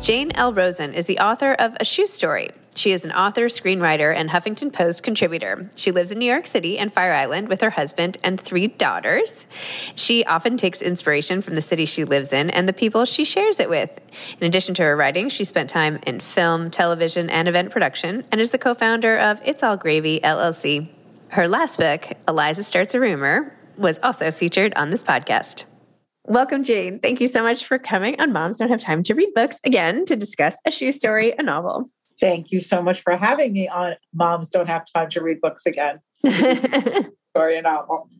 [0.00, 0.54] Jane L.
[0.54, 2.50] Rosen is the author of A Shoe Story.
[2.74, 5.68] She is an author, screenwriter, and Huffington Post contributor.
[5.74, 9.46] She lives in New York City and Fire Island with her husband and three daughters.
[9.96, 13.58] She often takes inspiration from the city she lives in and the people she shares
[13.58, 14.00] it with.
[14.40, 18.40] In addition to her writing, she spent time in film, television, and event production and
[18.40, 20.88] is the co founder of It's All Gravy, LLC.
[21.30, 25.64] Her last book, Eliza Starts a Rumor, was also featured on this podcast.
[26.28, 27.00] Welcome, Jane.
[27.00, 30.04] Thank you so much for coming on Moms Don't Have Time to Read Books again
[30.04, 31.88] to discuss A Shoe Story, a novel.
[32.20, 35.64] Thank you so much for having me on Moms Don't Have Time to Read Books
[35.64, 36.00] Again.
[37.30, 38.10] Story and novel.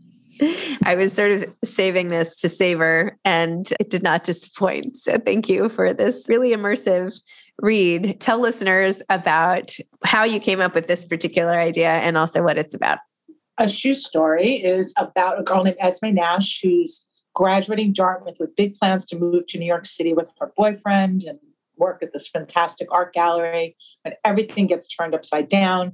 [0.84, 4.96] I was sort of saving this to savor and it did not disappoint.
[4.96, 7.14] So thank you for this really immersive
[7.60, 8.18] read.
[8.20, 12.74] Tell listeners about how you came up with this particular idea and also what it's
[12.74, 13.00] about.
[13.58, 18.76] A Shoe Story is about a girl named Esme Nash who's graduating Dartmouth with big
[18.76, 21.38] plans to move to New York City with her boyfriend and
[21.76, 23.76] work at this fantastic art gallery.
[24.04, 25.92] And everything gets turned upside down.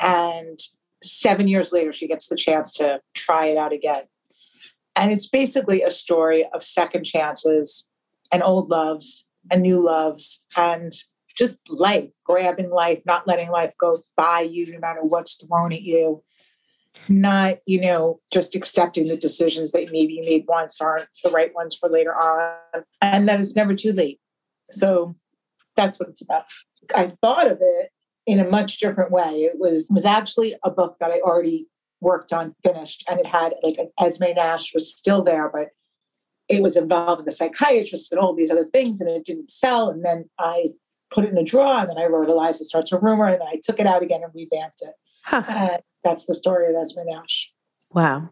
[0.00, 0.58] And
[1.02, 4.02] seven years later, she gets the chance to try it out again.
[4.96, 7.88] And it's basically a story of second chances
[8.32, 10.92] and old loves and new loves and
[11.36, 15.82] just life, grabbing life, not letting life go by you no matter what's thrown at
[15.82, 16.22] you
[17.08, 21.54] not you know just accepting the decisions that maybe you made once aren't the right
[21.54, 22.84] ones for later on.
[23.00, 24.20] And that it's never too late.
[24.70, 25.14] So
[25.76, 26.44] that's what it's about.
[26.94, 27.90] I thought of it
[28.26, 29.44] in a much different way.
[29.44, 31.66] It was was actually a book that i already
[32.00, 35.68] worked on finished and it had like an esme nash was still there but
[36.48, 39.90] it was involved involving a psychiatrist and all these other things and it didn't sell.
[39.90, 40.68] And then i
[41.10, 43.48] put it in a drawer and then i wrote eliza starts a rumor and then
[43.48, 44.94] i took it out again and revamped it.
[45.24, 45.42] Huh.
[45.46, 47.52] uh, that's the story of Esme Nash.
[47.92, 48.30] Wow.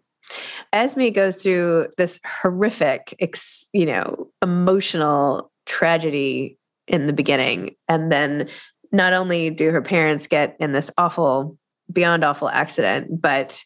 [0.73, 7.77] Esme goes through this horrific, ex, you know, emotional tragedy in the beginning.
[7.89, 8.49] And then
[8.93, 11.57] not only do her parents get in this awful,
[11.93, 13.63] beyond awful accident, but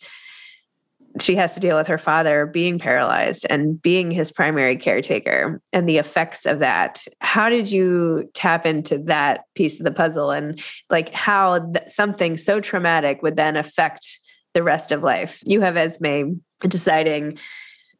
[1.20, 5.88] she has to deal with her father being paralyzed and being his primary caretaker and
[5.88, 7.04] the effects of that.
[7.20, 10.60] How did you tap into that piece of the puzzle and
[10.90, 14.20] like how th- something so traumatic would then affect
[14.54, 15.40] the rest of life?
[15.44, 17.38] You have Esme deciding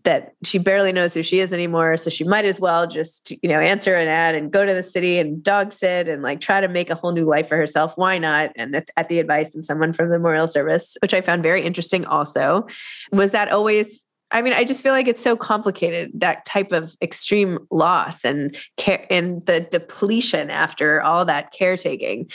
[0.04, 1.96] that she barely knows who she is anymore.
[1.96, 4.82] So she might as well just, you know, answer an ad and go to the
[4.82, 7.92] city and dog sit and like try to make a whole new life for herself.
[7.96, 8.50] Why not?
[8.56, 12.04] And at the advice of someone from the Memorial Service, which I found very interesting
[12.06, 12.66] also.
[13.12, 14.02] Was that always
[14.32, 18.56] I mean, I just feel like it's so complicated that type of extreme loss and
[18.78, 22.30] care and the depletion after all that caretaking.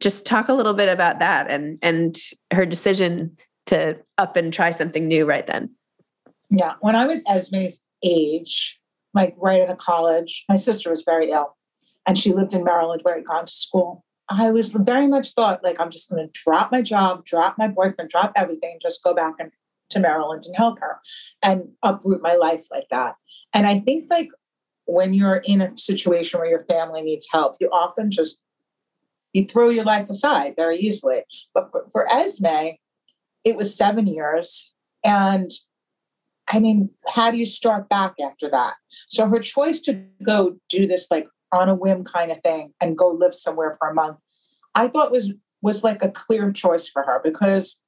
[0.00, 2.16] Just talk a little bit about that and and
[2.50, 3.36] her decision
[3.66, 5.70] to up and try something new right then.
[6.50, 6.74] Yeah.
[6.80, 8.80] When I was Esme's age,
[9.12, 11.56] like right out of college, my sister was very ill
[12.06, 14.04] and she lived in Maryland where I'd gone to school.
[14.28, 17.68] I was very much thought like I'm just going to drop my job, drop my
[17.68, 19.50] boyfriend, drop everything, just go back and,
[19.90, 21.00] to Maryland and help her
[21.42, 23.16] and uproot my life like that.
[23.52, 24.30] And I think like
[24.86, 28.40] when you're in a situation where your family needs help, you often just
[29.32, 31.22] you throw your life aside very easily.
[31.54, 32.76] But for, for Esme,
[33.44, 34.72] it was seven years,
[35.04, 35.50] and
[36.48, 38.74] I mean, how do you start back after that?
[39.08, 42.98] So her choice to go do this like on a whim kind of thing and
[42.98, 44.18] go live somewhere for a month,
[44.74, 45.32] I thought was
[45.62, 47.80] was like a clear choice for her because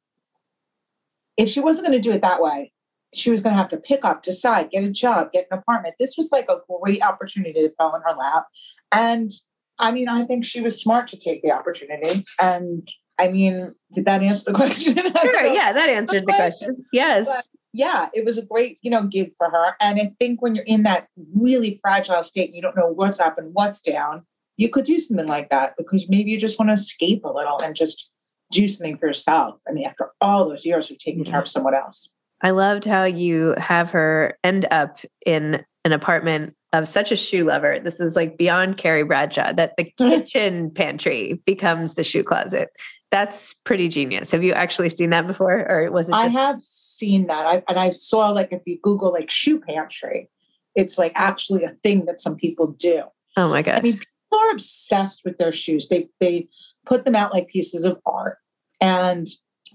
[1.36, 2.72] if she wasn't going to do it that way,
[3.14, 5.94] she was going to have to pick up, decide, get a job, get an apartment.
[5.98, 8.46] This was like a great opportunity that fell in her lap.
[8.92, 9.30] And
[9.78, 12.24] I mean, I think she was smart to take the opportunity.
[12.40, 12.88] And
[13.18, 14.94] I mean, did that answer the question?
[14.94, 15.46] Sure.
[15.46, 16.84] yeah, that answered the question.
[16.92, 17.26] Yes.
[17.26, 17.44] But
[17.76, 19.76] yeah, it was a great, you know, gig for her.
[19.80, 23.20] And I think when you're in that really fragile state and you don't know what's
[23.20, 24.24] up and what's down,
[24.56, 27.60] you could do something like that because maybe you just want to escape a little
[27.62, 28.10] and just
[28.50, 29.60] do something for yourself.
[29.68, 31.50] I mean, after all those years of taking care of mm-hmm.
[31.50, 32.10] someone else.
[32.42, 37.44] I loved how you have her end up in an apartment of such a shoe
[37.44, 37.78] lover.
[37.78, 42.70] This is like beyond Carrie Bradshaw, that the kitchen pantry becomes the shoe closet.
[43.10, 44.32] That's pretty genius.
[44.32, 46.12] Have you actually seen that before, or was it?
[46.12, 49.60] Just- I have seen that, I, and I saw like if you Google like shoe
[49.60, 50.28] pantry,
[50.74, 53.02] it's like actually a thing that some people do.
[53.36, 53.78] Oh my gosh!
[53.78, 55.88] I mean, people are obsessed with their shoes.
[55.88, 56.48] They they
[56.84, 58.38] put them out like pieces of art,
[58.80, 59.26] and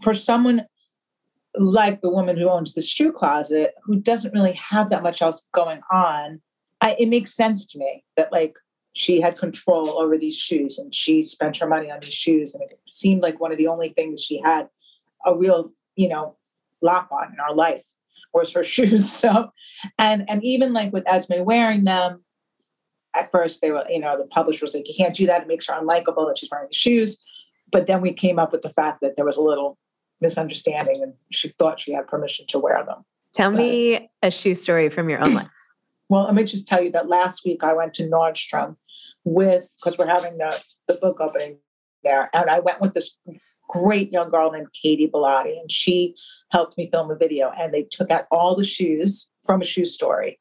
[0.01, 0.65] for someone
[1.55, 5.47] like the woman who owns the shoe closet who doesn't really have that much else
[5.53, 6.41] going on,
[6.79, 8.55] I, it makes sense to me that like
[8.93, 12.53] she had control over these shoes and she spent her money on these shoes.
[12.53, 14.67] And it seemed like one of the only things she had
[15.25, 16.35] a real you know
[16.81, 17.85] lock on in our life
[18.33, 19.09] was her shoes.
[19.11, 19.51] So
[19.97, 22.23] and and even like with esme wearing them
[23.15, 25.43] at first they were you know the publisher was like you can't do that.
[25.43, 27.23] It makes her unlikable that she's wearing the shoes.
[27.71, 29.77] But then we came up with the fact that there was a little
[30.19, 33.05] misunderstanding and she thought she had permission to wear them.
[33.33, 35.47] Tell me a shoe story from your own life
[36.11, 38.75] well, let me just tell you that last week I went to Nordstrom
[39.23, 41.59] with because we're having the, the book opening
[42.03, 43.17] there, and I went with this
[43.69, 46.13] great young girl named Katie Bellotti, and she
[46.51, 47.53] helped me film a video.
[47.57, 50.37] And they took out all the shoes from a shoe story,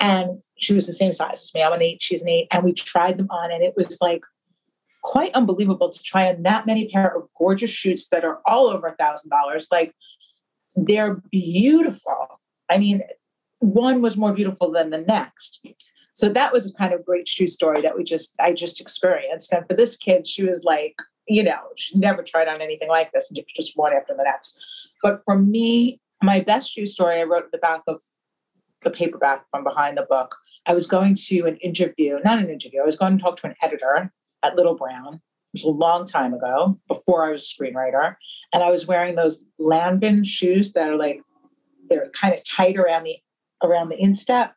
[0.00, 1.62] and she was the same size as me.
[1.62, 4.24] I'm an eight, she's an eight, and we tried them on, and it was like
[5.04, 8.88] quite unbelievable to try on that many pair of gorgeous shoes that are all over
[8.88, 9.68] a thousand dollars.
[9.70, 9.94] Like
[10.74, 12.40] they're beautiful.
[12.68, 13.02] I mean,
[13.60, 15.66] one was more beautiful than the next.
[16.12, 19.52] So that was a kind of great shoe story that we just I just experienced.
[19.52, 20.96] And for this kid, she was like,
[21.28, 24.58] you know, she never tried on anything like this, and just one after the next.
[25.02, 28.00] But for me, my best shoe story I wrote at the back of
[28.82, 30.36] the paperback from behind the book.
[30.66, 32.80] I was going to an interview, not an interview.
[32.80, 35.14] I was going to talk to an editor at Little Brown.
[35.54, 38.16] It was a long time ago, before I was a screenwriter,
[38.52, 41.20] and I was wearing those Lanvin shoes that are like
[41.88, 43.16] they're kind of tight around the
[43.62, 44.54] around the instep.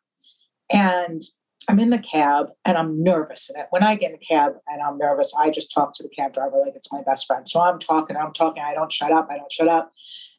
[0.72, 1.22] And
[1.68, 3.50] I'm in the cab and I'm nervous.
[3.54, 6.08] And when I get in a cab and I'm nervous, I just talk to the
[6.08, 7.48] cab driver like it's my best friend.
[7.48, 9.92] So I'm talking, I'm talking, I don't shut up, I don't shut up.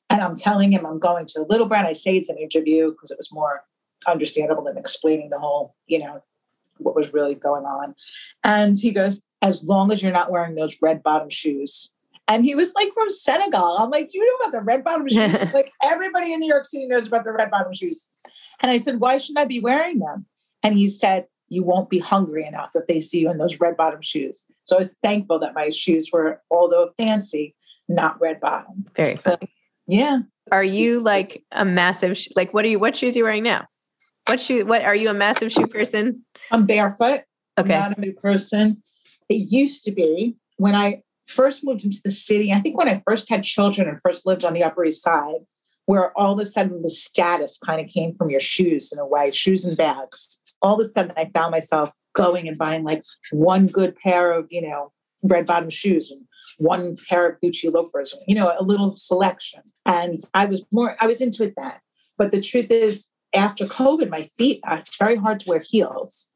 [0.10, 1.86] And I'm telling him I'm going to Little Brown.
[1.86, 3.64] I say it's an interview because it was more
[4.06, 6.22] understandable than explaining the whole, you know,
[6.80, 7.96] what was really going on.
[8.44, 11.94] And he goes, as long as you're not wearing those red bottom shoes,
[12.32, 13.78] and he was like from Senegal.
[13.78, 15.54] I'm like, you know about the red bottom shoes?
[15.54, 18.08] like everybody in New York City knows about the red bottom shoes.
[18.62, 20.26] And I said, why shouldn't I be wearing them?
[20.64, 23.76] And he said, you won't be hungry enough if they see you in those red
[23.76, 24.46] bottom shoes.
[24.64, 27.54] So I was thankful that my shoes were, although fancy,
[27.90, 28.86] not red bottom.
[28.96, 29.38] Very funny.
[29.42, 29.48] So,
[29.88, 30.20] yeah.
[30.54, 33.44] Are you like a massive, sh- like, what are you, what shoes are you wearing
[33.44, 33.68] now?
[34.28, 36.24] What shoe, what are you a massive shoe person?
[36.52, 37.24] I'm barefoot.
[37.58, 37.76] Okay.
[37.76, 38.82] I'm not a big person.
[39.28, 43.02] It used to be when I first moved into the city, I think when I
[43.08, 45.42] first had children and first lived on the Upper East Side,
[45.86, 49.06] where all of a sudden the status kind of came from your shoes in a
[49.06, 50.42] way, shoes and bags.
[50.62, 54.48] All of a sudden I found myself going and buying like one good pair of,
[54.52, 54.92] you know,
[55.24, 56.26] red bottom shoes and
[56.58, 59.62] one pair of Gucci loafers, you know, a little selection.
[59.86, 61.74] And I was more, I was into it then.
[62.18, 66.30] But the truth is, after COVID, my feet, uh, it's very hard to wear heels.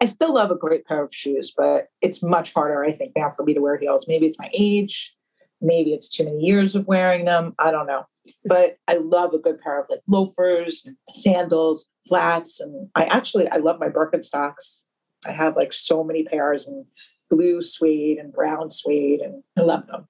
[0.00, 3.30] I still love a great pair of shoes, but it's much harder, I think, now
[3.30, 4.06] for me to wear heels.
[4.06, 5.16] Maybe it's my age,
[5.60, 7.54] maybe it's too many years of wearing them.
[7.58, 8.04] I don't know.
[8.44, 12.60] But I love a good pair of like loafers, sandals, flats.
[12.60, 14.82] And I actually, I love my Birkenstocks.
[15.26, 16.84] I have like so many pairs and
[17.30, 20.06] blue suede and brown suede, and I love them.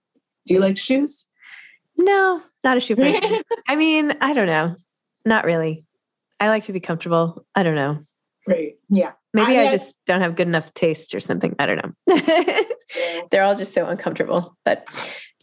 [0.46, 1.28] Do you like shoes?
[1.98, 3.42] No, not a shoe person.
[3.68, 4.76] I mean, I don't know.
[5.24, 5.84] Not really.
[6.38, 7.46] I like to be comfortable.
[7.54, 8.00] I don't know.
[8.46, 8.74] Right.
[8.90, 9.12] Yeah.
[9.36, 11.54] Maybe I, I just don't have good enough taste or something.
[11.58, 12.64] I don't know.
[13.30, 14.56] They're all just so uncomfortable.
[14.64, 14.86] But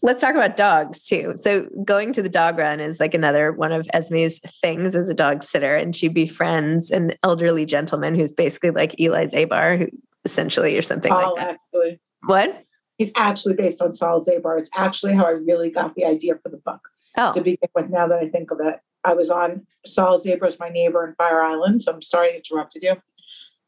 [0.02, 1.34] let's talk about dogs too.
[1.38, 5.14] So going to the dog run is like another one of Esme's things as a
[5.14, 5.76] dog sitter.
[5.76, 9.88] And she befriends an elderly gentleman who's basically like Eli Zabar, who
[10.26, 11.58] essentially or something Saul, like that.
[11.74, 12.00] Actually.
[12.26, 12.64] What?
[12.98, 14.60] He's actually based on Saul Zabar.
[14.60, 16.82] It's actually how I really got the idea for the book.
[17.18, 17.32] Oh.
[17.34, 18.80] To begin with, now that I think of it.
[19.06, 21.82] I was on Saul Zabar's my neighbor in Fire Island.
[21.82, 22.96] So I'm sorry I interrupted you.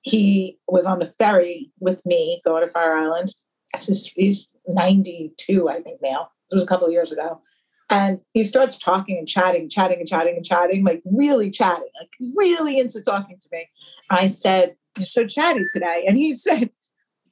[0.06, 3.30] He was on the ferry with me going to Fire Island.
[3.76, 6.30] He's 92, I think now.
[6.52, 7.42] It was a couple of years ago.
[7.90, 12.12] And he starts talking and chatting, chatting and chatting and chatting, like really chatting, like
[12.38, 13.68] really into talking to me.
[14.12, 16.06] I said, You're so chatty today.
[16.08, 16.70] And he said,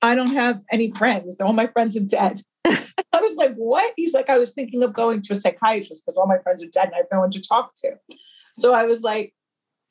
[0.02, 1.38] I don't have any friends.
[1.40, 2.42] All my friends are dead.
[2.66, 3.94] I was like, What?
[3.96, 6.70] He's like, I was thinking of going to a psychiatrist because all my friends are
[6.74, 7.98] dead and I have no one to talk to.
[8.54, 9.34] So I was like,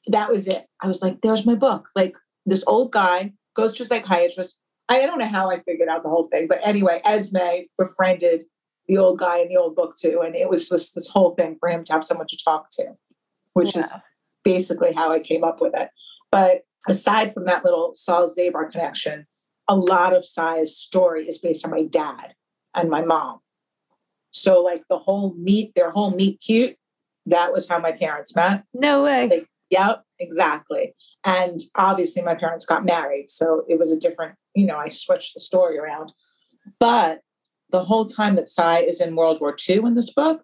[0.09, 0.67] That was it.
[0.81, 1.89] I was like, There's my book.
[1.95, 4.59] Like, this old guy goes to a psychiatrist.
[4.89, 8.45] I don't know how I figured out the whole thing, but anyway, Esme befriended
[8.89, 10.23] the old guy in the old book too.
[10.25, 12.95] And it was just this whole thing for him to have someone to talk to,
[13.55, 13.83] which yeah.
[13.83, 13.95] is
[14.45, 15.89] basically how I came up with it.
[16.31, 19.27] But aside from that little Saul Zabar connection,
[19.69, 22.35] a lot of Sai's story is based on my dad
[22.75, 23.39] and my mom.
[24.31, 26.77] So like the whole meet, their whole meet cute,
[27.27, 28.65] that was how my parents met.
[28.75, 29.29] No way.
[29.29, 30.95] Like, yep, exactly.
[31.25, 33.31] And obviously my parents got married.
[33.31, 36.13] So it was a different, you know, I switched the story around.
[36.79, 37.21] But
[37.71, 40.43] the whole time that Sai is in World War II in this book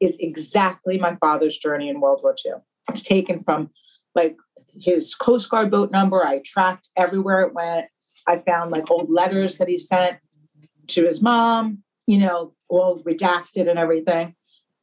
[0.00, 2.52] is exactly my father's journey in World War II.
[2.90, 3.70] It's taken from
[4.14, 4.36] like
[4.80, 6.24] his Coast Guard boat number.
[6.26, 7.86] I tracked everywhere it went.
[8.26, 10.18] I found like old letters that he sent
[10.88, 14.34] to his mom, you know, all redacted and everything.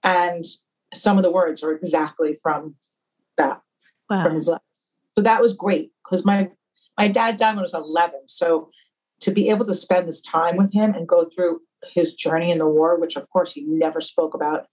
[0.03, 0.43] And
[0.93, 2.75] some of the words are exactly from
[3.37, 3.61] that,
[4.11, 4.23] wow.
[4.23, 4.61] from his life.
[5.17, 6.49] So that was great because my
[6.97, 8.27] my dad died when I was 11.
[8.27, 8.69] So
[9.21, 11.61] to be able to spend this time with him and go through
[11.93, 14.67] his journey in the war, which of course he never spoke about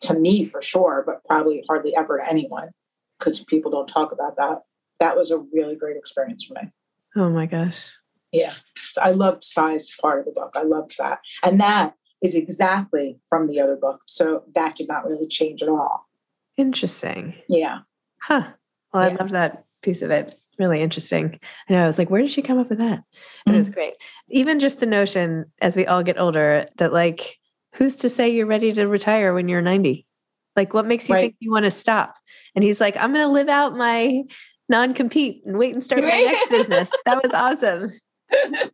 [0.00, 2.70] to me for sure, but probably hardly ever to anyone
[3.18, 4.62] because people don't talk about that.
[4.98, 6.70] That was a really great experience for me.
[7.16, 7.92] Oh my gosh.
[8.32, 8.52] Yeah.
[8.76, 10.52] So I loved Sai's part of the book.
[10.54, 11.20] I loved that.
[11.42, 14.00] And that is exactly from the other book.
[14.06, 16.08] So that did not really change at all.
[16.56, 17.34] Interesting.
[17.48, 17.80] Yeah.
[18.22, 18.48] Huh.
[18.92, 19.14] Well, yeah.
[19.14, 21.38] I love that piece of it really interesting.
[21.68, 23.02] I know I was like, where did she come up with that?
[23.44, 23.60] But mm-hmm.
[23.60, 23.94] it's great.
[24.28, 27.38] Even just the notion as we all get older that like,
[27.74, 30.06] who's to say you're ready to retire when you're 90?
[30.54, 31.20] Like, what makes you right.
[31.22, 32.16] think you want to stop?
[32.54, 34.22] And he's like, I'm going to live out my
[34.68, 36.90] non compete and wait and start my next business.
[37.06, 37.90] That was awesome.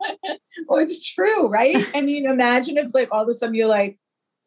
[0.69, 1.87] well, it's true, right?
[1.95, 3.99] I mean, imagine if like all of a sudden you're like,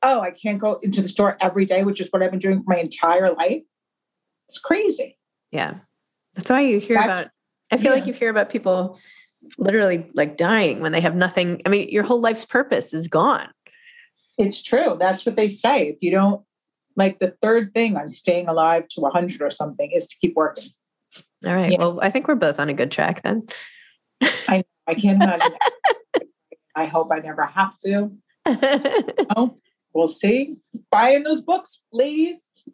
[0.03, 2.63] oh, I can't go into the store every day, which is what I've been doing
[2.63, 3.61] for my entire life.
[4.49, 5.17] It's crazy.
[5.51, 5.75] Yeah.
[6.35, 7.31] That's why you hear That's, about,
[7.71, 7.99] I feel yeah.
[7.99, 8.99] like you hear about people
[9.57, 11.61] literally like dying when they have nothing.
[11.65, 13.49] I mean, your whole life's purpose is gone.
[14.37, 14.97] It's true.
[14.99, 15.89] That's what they say.
[15.89, 16.43] If you don't,
[16.95, 20.65] like the third thing on staying alive to 100 or something is to keep working.
[21.45, 21.71] All right.
[21.71, 21.77] Yeah.
[21.79, 23.47] Well, I think we're both on a good track then.
[24.47, 25.23] I, I can't.
[26.75, 28.11] I hope I never have to.
[29.35, 29.57] oh,
[29.93, 30.55] we'll see.
[30.89, 32.47] Buying those books, ladies.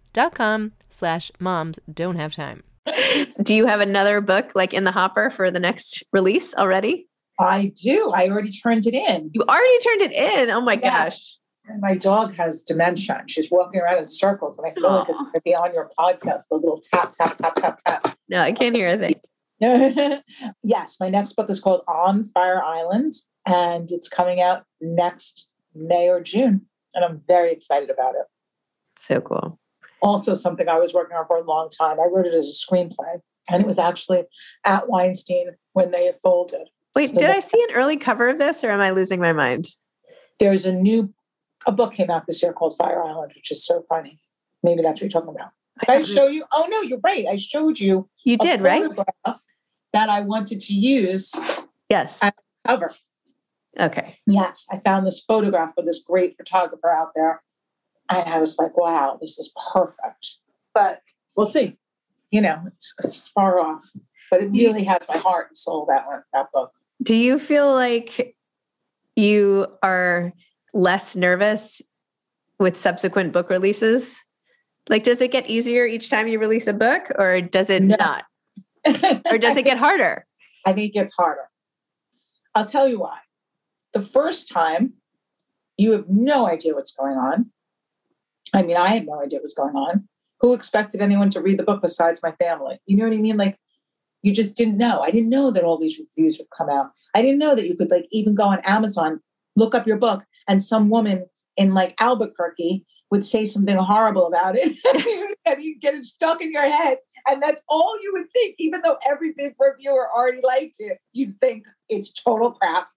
[0.33, 2.63] com slash moms don't have time.
[3.41, 7.07] Do you have another book like in the hopper for the next release already?
[7.39, 8.11] I do.
[8.15, 9.31] I already turned it in.
[9.33, 10.49] You already turned it in.
[10.51, 11.05] Oh my Yeah.
[11.05, 11.37] gosh.
[11.67, 13.17] And my dog has dementia.
[13.19, 15.73] and She's walking around in circles, and I feel like it's going to be on
[15.73, 16.47] your podcast.
[16.49, 18.15] The little tap, tap, tap, tap, tap.
[18.27, 19.15] No, I can't hear a thing.
[20.63, 23.13] yes, my next book is called On Fire Island,
[23.45, 28.25] and it's coming out next May or June, and I'm very excited about it.
[28.97, 29.59] So cool.
[30.01, 31.99] Also, something I was working on for a long time.
[31.99, 34.23] I wrote it as a screenplay, and it was actually
[34.65, 36.67] at Weinstein when they had folded.
[36.95, 39.31] Wait, So did I see an early cover of this or am I losing my
[39.31, 39.69] mind?
[40.39, 41.13] There's a new
[41.67, 44.19] a book came out this year called Fire Island, which is so funny.
[44.63, 45.51] Maybe that's what you're talking about.
[45.81, 46.43] Did I show you?
[46.51, 47.25] Oh no, you're right.
[47.27, 48.09] I showed you.
[48.23, 48.89] You a did, right?
[49.93, 51.33] That I wanted to use
[51.89, 52.19] Yes.
[52.65, 52.91] cover.
[53.79, 54.17] Okay.
[54.27, 57.41] Yes, I found this photograph of this great photographer out there.
[58.11, 60.37] And I was like, wow, this is perfect.
[60.73, 61.01] But
[61.35, 61.77] we'll see.
[62.29, 63.83] You know, it's, it's far off.
[64.29, 66.71] But it really has my heart and soul, that one, that book.
[67.03, 68.35] Do you feel like
[69.15, 70.31] you are
[70.73, 71.81] less nervous
[72.59, 74.15] with subsequent book releases?
[74.89, 77.95] Like, does it get easier each time you release a book or does it No.
[77.99, 78.25] not?
[79.31, 80.25] Or does it get harder?
[80.65, 81.49] I think it gets harder.
[82.55, 83.19] I'll tell you why.
[83.93, 84.93] The first time,
[85.77, 87.51] you have no idea what's going on.
[88.53, 90.07] I mean, I had no idea what was going on.
[90.41, 92.79] Who expected anyone to read the book besides my family?
[92.85, 93.37] You know what I mean?
[93.37, 93.57] Like,
[94.23, 95.01] you just didn't know.
[95.01, 96.91] I didn't know that all these reviews would come out.
[97.15, 99.19] I didn't know that you could, like, even go on Amazon,
[99.55, 101.25] look up your book, and some woman
[101.57, 105.37] in, like, Albuquerque would say something horrible about it.
[105.45, 106.97] and you get it stuck in your head.
[107.27, 111.39] And that's all you would think, even though every big reviewer already liked it, you'd
[111.39, 112.87] think it's total crap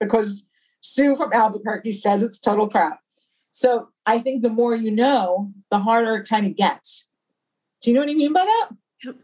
[0.00, 0.44] because
[0.80, 3.00] Sue from Albuquerque says it's total crap.
[3.50, 7.08] So I think the more you know, the harder it kind of gets.
[7.82, 8.68] Do you know what I mean by that?
[9.04, 9.16] Yep.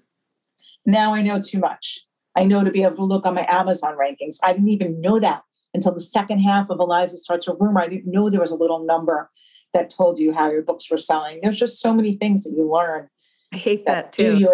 [0.86, 2.00] Now I know too much.
[2.36, 4.38] I know to be able to look on my Amazon rankings.
[4.42, 5.42] I didn't even know that
[5.74, 7.80] until the second half of Eliza Starts a Rumor.
[7.80, 9.30] I didn't know there was a little number
[9.72, 11.40] that told you how your books were selling.
[11.42, 13.08] There's just so many things that you learn
[13.52, 14.38] I hate that that do too.
[14.38, 14.52] you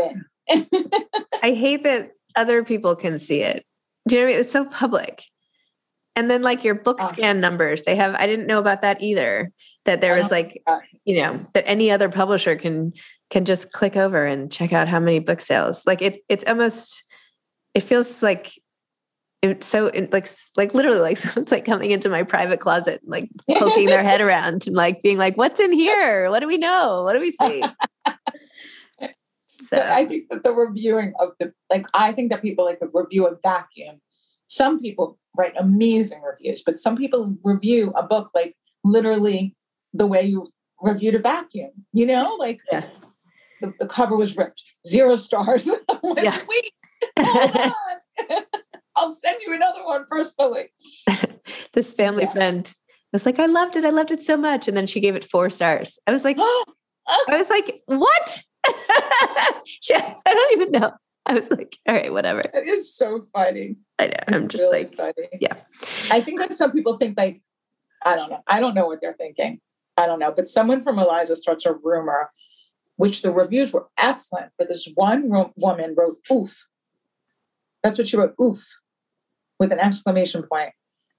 [0.49, 0.67] in.
[1.43, 3.65] I hate that other people can see it.
[4.09, 4.45] Do you know what I mean?
[4.45, 5.23] It's so public.
[6.15, 7.09] And then like your book Oh.
[7.09, 9.51] scan numbers, they have I didn't know about that either.
[9.85, 10.63] That there was like,
[11.05, 12.93] you know, that any other publisher can
[13.31, 15.87] can just click over and check out how many book sales.
[15.87, 17.03] Like it it's almost
[17.75, 18.53] it feels like
[19.41, 23.29] it's so it, like like literally like someone's like coming into my private closet like
[23.51, 27.03] poking their head around and like being like what's in here what do we know
[27.03, 27.65] what do we see
[29.65, 32.89] so I think that the reviewing of the like I think that people like to
[32.93, 34.01] review a vacuum.
[34.53, 39.57] Some people write amazing reviews, but some people review a book like literally
[39.95, 40.45] the way you
[40.83, 41.71] reviewed a vacuum.
[41.95, 42.85] You know, like Yeah.
[43.63, 45.71] the, the cover was ripped, zero stars.
[46.03, 46.39] Like, Yeah.
[46.47, 46.71] Wait,
[47.19, 47.73] hold
[48.31, 48.43] on.
[48.97, 50.71] I'll send you another one personally.
[51.73, 52.33] this family Yeah.
[52.33, 52.75] friend
[53.15, 53.87] was like, I loved it.
[53.87, 54.69] I loved it so much.
[54.69, 55.99] And then she gave it four stars.
[56.07, 58.43] I was like, I was like, what?
[58.67, 60.93] I don't even know.
[61.27, 62.41] I was like, all right, whatever.
[62.41, 63.77] It is so funny.
[63.99, 64.15] I know.
[64.29, 65.29] I'm just really like, funny.
[65.41, 65.57] yeah.
[66.11, 67.43] I think that some people think like,
[68.05, 68.41] I don't know.
[68.49, 69.61] I don't know what they're thinking.
[69.97, 70.33] I don't know.
[70.35, 72.31] But someone from Eliza starts a rumor,
[72.97, 74.51] which the reviews were excellent.
[74.59, 76.67] But this one ro- woman wrote oof.
[77.83, 78.65] That's what she wrote, oof,
[79.59, 80.71] with an exclamation point.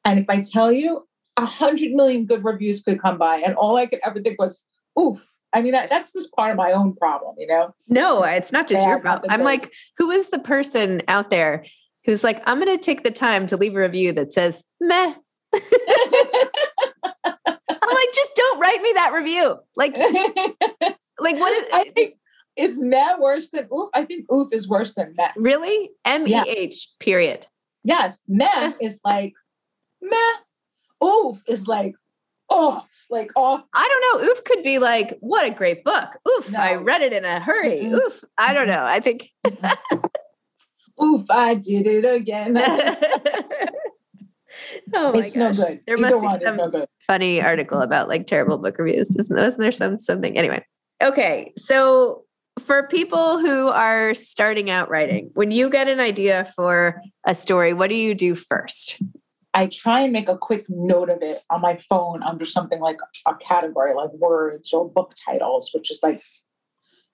[0.06, 3.76] And if I tell you, a hundred million good reviews could come by, and all
[3.76, 4.64] I could ever think was,
[5.00, 5.20] oof.
[5.54, 7.74] I mean, that, that's just part of my own problem, you know?
[7.88, 9.32] No, it's not just your problem.
[9.32, 11.64] I'm like, who is the person out there
[12.06, 15.14] who's like, I'm going to take the time to leave a review that says, meh.
[15.54, 15.62] I'm
[17.96, 19.58] like, just don't write me that review.
[19.76, 19.96] Like,
[21.20, 22.16] like what is I think
[22.56, 23.90] is meh worse than oof?
[23.94, 25.32] I think oof is worse than meh.
[25.36, 27.46] really M E H period.
[27.84, 29.34] Yes, meh is like
[30.02, 31.06] meh.
[31.06, 31.94] Oof is like
[32.54, 33.64] off, like off.
[33.74, 34.30] I don't know.
[34.30, 36.10] Oof could be like, what a great book.
[36.30, 37.82] Oof, I read it in a hurry.
[37.82, 37.94] Mm-mm.
[37.94, 38.24] Oof.
[38.38, 38.86] I don't know.
[38.86, 39.30] I think
[41.04, 42.58] Oof, I did it again.
[44.94, 45.82] oh my it's no good.
[45.86, 49.16] There Either must be some no funny article about like terrible book reviews.
[49.16, 50.38] Isn't wasn't there some something?
[50.38, 50.66] Anyway.
[51.02, 51.52] Okay.
[51.58, 52.26] So
[52.60, 57.74] for people who are starting out writing, when you get an idea for a story,
[57.74, 59.02] what do you do first?
[59.54, 63.00] I try and make a quick note of it on my phone under something like
[63.28, 66.24] a category like words or book titles, which is like,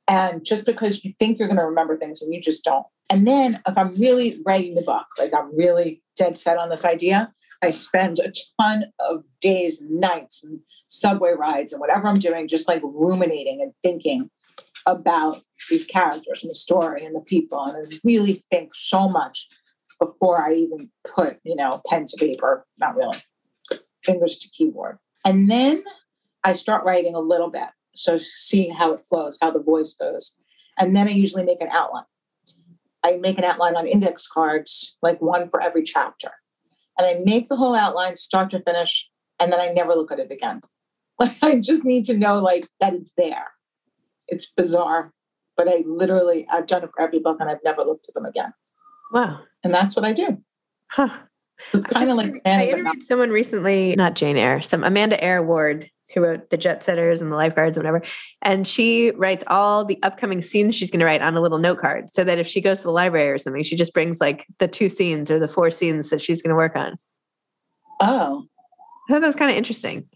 [0.07, 2.85] and just because you think you're going to remember things and you just don't.
[3.09, 6.85] And then if I'm really writing the book, like I'm really dead set on this
[6.85, 12.47] idea, I spend a ton of days nights and subway rides and whatever I'm doing,
[12.47, 14.29] just like ruminating and thinking
[14.85, 17.63] about these characters and the story and the people.
[17.63, 19.47] And I really think so much
[19.99, 23.17] before I even put, you know, pen to paper, not really,
[24.03, 24.97] fingers to keyboard.
[25.25, 25.83] And then
[26.43, 27.67] I start writing a little bit.
[27.95, 30.37] So seeing how it flows, how the voice goes.
[30.77, 32.05] And then I usually make an outline.
[33.03, 36.31] I make an outline on index cards, like one for every chapter.
[36.97, 39.09] And I make the whole outline start to finish,
[39.39, 40.61] and then I never look at it again.
[41.41, 43.47] I just need to know like that it's there.
[44.27, 45.11] It's bizarre,
[45.57, 48.25] but I literally I've done it for every book and I've never looked at them
[48.25, 48.53] again.
[49.11, 49.41] Wow.
[49.63, 50.37] And that's what I do.
[50.91, 51.09] Huh.
[51.73, 55.43] It's kind of like I planning, interviewed someone recently, not Jane Eyre, some Amanda Eyre
[55.43, 58.03] Ward, who wrote the Jet Setters and the Lifeguards and whatever.
[58.41, 61.79] And she writes all the upcoming scenes she's going to write on a little note
[61.79, 64.45] card, so that if she goes to the library or something, she just brings like
[64.59, 66.97] the two scenes or the four scenes that she's going to work on.
[67.99, 68.45] Oh,
[69.09, 70.07] I thought that was kind of interesting.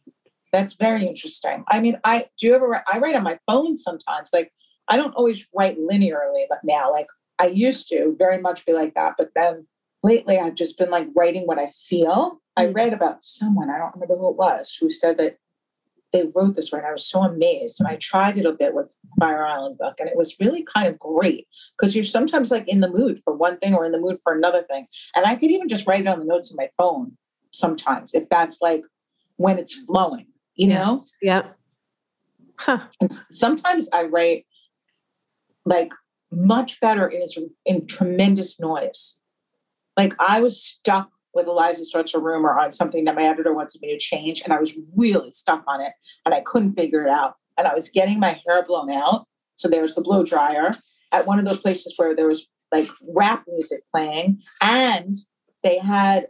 [0.54, 1.66] that's very interesting.
[1.68, 4.30] I mean, I do you ever write, I write on my phone sometimes.
[4.32, 4.54] Like
[4.88, 6.92] I don't always write linearly but now.
[6.92, 7.08] Like
[7.40, 9.68] I used to very much be like that, but then
[10.04, 12.42] lately I've just been like writing what I feel.
[12.56, 12.76] I Mm.
[12.76, 15.38] read about someone, I don't remember who it was, who said that
[16.12, 17.80] they wrote this and I was so amazed.
[17.80, 20.88] And I tried it a bit with Fire Island book, and it was really kind
[20.88, 24.00] of great because you're sometimes like in the mood for one thing or in the
[24.00, 24.86] mood for another thing.
[25.16, 27.18] And I could even just write it on the notes of my phone
[27.52, 28.84] sometimes if that's like
[29.38, 31.04] when it's flowing, you know?
[31.22, 31.48] Yeah.
[32.60, 32.88] Huh.
[33.32, 34.46] Sometimes I write
[35.66, 35.92] like
[36.36, 39.20] much better in its in tremendous noise.
[39.98, 43.82] Like I was stuck with Eliza Starts a Rumor on something that my editor wanted
[43.82, 45.94] me to change, and I was really stuck on it,
[46.26, 47.36] and I couldn't figure it out.
[47.58, 49.28] And I was getting my hair blown out.
[49.56, 50.72] So there's the blow dryer
[51.12, 55.16] at one of those places where there was like rap music playing, and
[55.64, 56.28] they had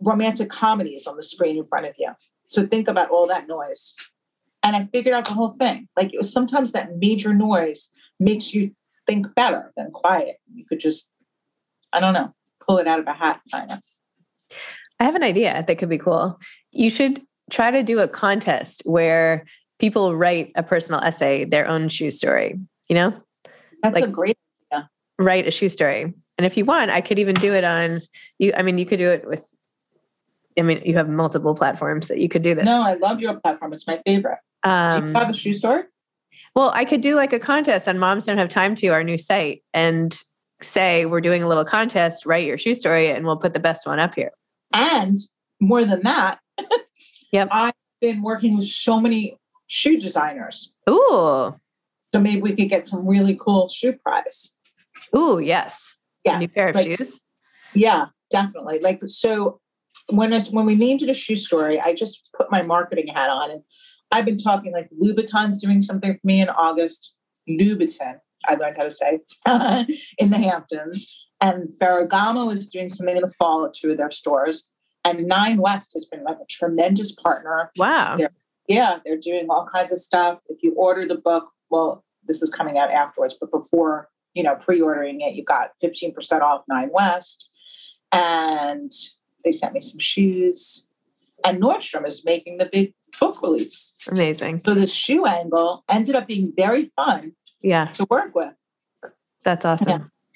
[0.00, 2.10] romantic comedies on the screen in front of you.
[2.46, 3.94] So think about all that noise.
[4.62, 5.88] And I figured out the whole thing.
[5.96, 8.72] Like it was sometimes that major noise makes you
[9.06, 10.36] think better than quiet.
[10.54, 11.10] You could just,
[11.92, 12.34] I don't know,
[12.66, 13.78] pull it out of a hat kind of.
[14.98, 16.40] I have an idea that could be cool.
[16.72, 19.44] You should try to do a contest where
[19.78, 23.12] people write a personal essay, their own shoe story, you know?
[23.82, 24.36] That's a Like- great
[25.18, 26.12] Write a shoe story.
[26.36, 28.02] And if you want, I could even do it on
[28.38, 28.52] you.
[28.54, 29.50] I mean, you could do it with,
[30.58, 32.66] I mean, you have multiple platforms that you could do this.
[32.66, 33.72] No, I love your platform.
[33.72, 34.36] It's my favorite.
[34.62, 35.86] Do Um, you have a shoe store?
[36.54, 39.18] Well, I could do like a contest on Moms Don't Have Time to our new
[39.18, 40.16] site and
[40.62, 43.86] say, we're doing a little contest, write your shoe story, and we'll put the best
[43.86, 44.30] one up here.
[44.72, 45.16] And
[45.60, 46.38] more than that,
[47.32, 47.48] Yep.
[47.50, 50.72] I've been working with so many shoe designers.
[50.88, 51.54] Ooh,
[52.14, 54.52] So maybe we could get some really cool shoe prize.
[55.14, 55.98] ooh, yes.
[56.24, 56.38] Yeah.
[56.38, 57.20] New pair of like, shoes.
[57.74, 58.78] Yeah, definitely.
[58.80, 59.60] Like so
[60.10, 63.28] when it's when we named it a shoe story, I just put my marketing hat
[63.28, 63.62] on and
[64.10, 67.14] I've been talking like Louboutin's doing something for me in August.
[67.48, 69.20] Louboutin, I learned how to say
[70.18, 71.16] in the Hamptons.
[71.40, 74.70] And Ferragamo is doing something in the fall at two of their stores.
[75.04, 77.70] And Nine West has been like a tremendous partner.
[77.76, 78.16] Wow.
[78.16, 78.30] They're,
[78.68, 80.40] yeah, they're doing all kinds of stuff.
[80.48, 84.56] If you order the book, well, this is coming out afterwards, but before, you know,
[84.56, 87.50] pre-ordering it, you got 15% off Nine West.
[88.12, 88.90] And
[89.44, 90.88] they sent me some shoes.
[91.44, 93.94] And Nordstrom is making the big book release.
[94.10, 94.62] Amazing.
[94.64, 97.86] So the shoe angle ended up being very fun Yeah.
[97.86, 98.52] to work with.
[99.44, 99.88] That's awesome.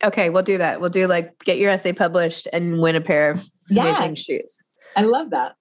[0.02, 0.08] Yeah.
[0.08, 0.80] Okay, we'll do that.
[0.80, 4.62] We'll do like get your essay published and win a pair of amazing shoes
[4.96, 5.56] I love that.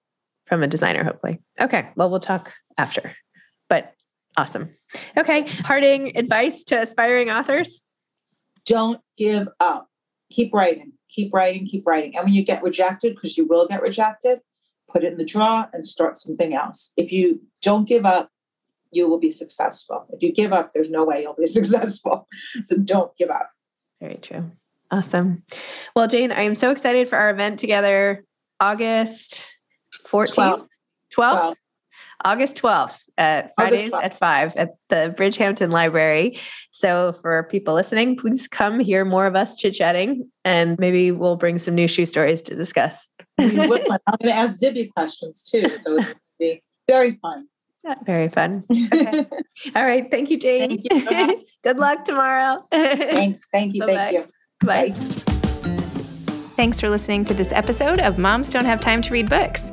[0.46, 1.40] from a designer, hopefully.
[1.60, 3.12] Okay, well, we'll talk after,
[3.68, 3.92] but
[4.36, 4.74] awesome.
[5.16, 7.82] Okay, parting advice to aspiring authors?
[8.64, 9.88] Don't give up.
[10.30, 12.16] Keep writing, keep writing, keep writing.
[12.16, 14.40] And when you get rejected, because you will get rejected,
[14.92, 16.92] put it in the drawer and start something else.
[16.96, 18.30] If you don't give up,
[18.92, 20.06] you will be successful.
[20.12, 22.26] If you give up, there's no way you'll be successful.
[22.64, 23.50] So don't give up.
[24.00, 24.50] Very true.
[24.90, 25.44] Awesome.
[25.94, 28.24] Well, Jane, I am so excited for our event together
[28.58, 29.46] August
[30.06, 30.66] 14th,
[31.16, 31.54] 12th, 12th.
[32.24, 34.04] August 12th at Fridays 12th.
[34.04, 36.38] at 5 at the Bridgehampton Library.
[36.70, 41.36] So, for people listening, please come hear more of us chit chatting and maybe we'll
[41.36, 43.08] bring some new shoe stories to discuss.
[43.40, 45.68] I'm going to ask Zibby questions too.
[45.68, 47.46] So it's going to be very fun.
[48.04, 48.64] Very fun.
[48.70, 49.26] Okay.
[49.74, 50.10] All right.
[50.10, 50.78] Thank you, Jane.
[50.82, 51.46] Thank you.
[51.64, 52.58] Good luck tomorrow.
[52.70, 53.48] Thanks.
[53.52, 53.86] Thank you.
[53.86, 53.94] Bye-bye.
[53.94, 54.66] Thank you.
[54.66, 54.90] Bye.
[56.56, 59.72] Thanks for listening to this episode of Moms Don't Have Time to Read Books.